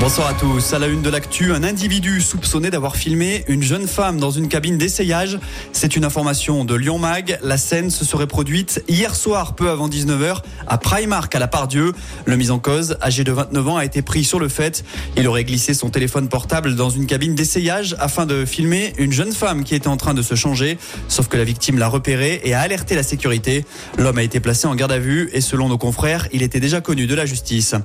[0.00, 0.74] Bonsoir à tous.
[0.74, 4.48] À la une de l'actu, un individu soupçonné d'avoir filmé une jeune femme dans une
[4.48, 5.38] cabine d'essayage.
[5.72, 7.38] C'est une information de Lyon Mag.
[7.42, 11.92] La scène se serait produite hier soir, peu avant 19h, à Primark à la Pardieu.
[12.26, 14.84] Le mis en cause, âgé de 29 ans, a été pris sur le fait.
[15.16, 19.32] Il aurait glissé son téléphone portable dans une cabine d'essayage afin de filmer une jeune
[19.32, 20.76] femme qui était en train de se changer.
[21.08, 23.64] Sauf que la victime l'a repéré et a alerté la sécurité.
[23.96, 26.80] L'homme a été placé en garde à vue et selon nos confrères, il était déjà
[26.80, 27.76] connu de la justice.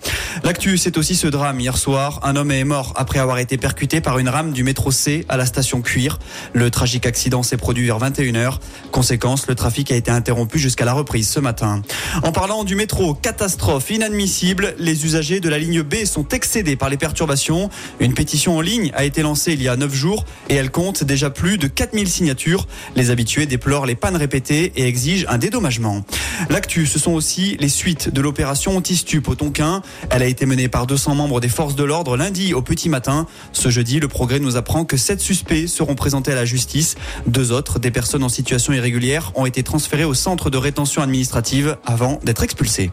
[0.44, 4.00] L'actu, c'est aussi ce drame hier soir un homme est mort après avoir été percuté
[4.00, 6.20] par une rame du métro C à la station Cuir.
[6.54, 8.60] Le tragique accident s'est produit vers 21h.
[8.92, 11.82] Conséquence, le trafic a été interrompu jusqu'à la reprise ce matin.
[12.24, 14.76] En parlant du métro, catastrophe inadmissible.
[14.78, 17.70] Les usagers de la ligne B sont excédés par les perturbations.
[18.00, 21.04] Une pétition en ligne a été lancée il y a 9 jours et elle compte
[21.04, 22.66] déjà plus de 4000 signatures.
[22.96, 26.04] Les habitués déplorent les pannes répétées et exigent un dédommagement.
[26.50, 29.82] L'actu, ce sont aussi les suites de l'opération Antistup au Tonkin.
[30.10, 33.28] Elle a été menée par 200 membres des forces de l'ordre lundi au petit matin.
[33.52, 36.96] Ce jeudi, le progrès nous apprend que sept suspects seront présentés à la justice.
[37.28, 41.78] Deux autres, des personnes en situation irrégulière, ont été transférés au centre de rétention administrative
[41.86, 42.92] avant d'être expulsés.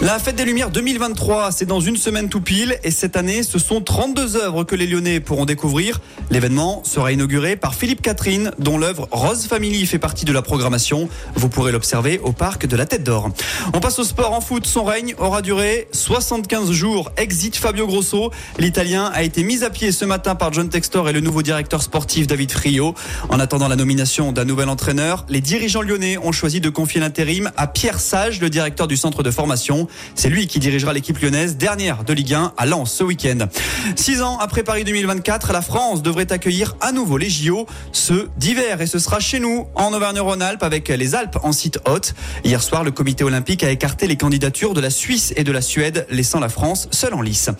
[0.00, 3.58] La Fête des Lumières 2023, c'est dans une semaine tout pile et cette année, ce
[3.58, 6.00] sont 32 œuvres que les Lyonnais pourront découvrir.
[6.30, 11.08] L'événement sera inauguré par Philippe Catherine, dont l'œuvre Rose Family fait partie de la programmation.
[11.34, 13.30] Vous pourrez l'observer au parc de la Tête d'Or.
[13.74, 14.68] On passe au sport en foot.
[14.68, 17.10] Son règne aura duré 75 jours.
[17.16, 18.30] Exit Fabio Grosso.
[18.60, 21.82] L'Italien a été mis à pied ce matin par John Textor et le nouveau directeur
[21.82, 22.94] sportif David Frio.
[23.30, 27.50] En attendant la nomination d'un nouvel entraîneur, les dirigeants lyonnais ont choisi de confier l'intérim
[27.56, 29.87] à Pierre Sage, le directeur du centre de formation.
[30.14, 33.48] C'est lui qui dirigera l'équipe lyonnaise, dernière de Ligue 1 à Lens ce week-end.
[33.96, 38.80] Six ans après Paris 2024, la France devrait accueillir à nouveau les JO, ce d'hiver,
[38.80, 42.14] et ce sera chez nous, en Auvergne-Rhône-Alpes, avec les Alpes en site haute.
[42.44, 45.60] Hier soir, le comité olympique a écarté les candidatures de la Suisse et de la
[45.60, 47.50] Suède, laissant la France seule en lice.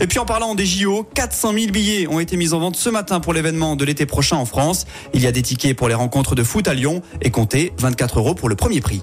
[0.00, 2.88] Et puis en parlant des JO, 400 000 billets ont été mis en vente ce
[2.88, 4.86] matin pour l'événement de l'été prochain en France.
[5.14, 8.18] Il y a des tickets pour les rencontres de foot à Lyon et comptez 24
[8.18, 9.02] euros pour le premier prix.